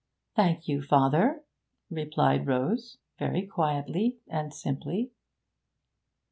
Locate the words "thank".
0.35-0.67